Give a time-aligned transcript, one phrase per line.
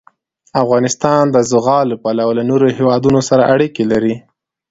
[0.63, 4.15] افغانستان د زغال له پلوه له نورو هېوادونو سره اړیکې لري.